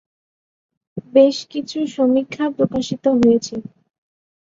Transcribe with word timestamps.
বেশ 1.13 1.37
কিছু 1.51 1.77
সমীক্ষা 1.95 2.45
প্রকাশিত 2.57 3.05
হয়েছে। 3.17 3.55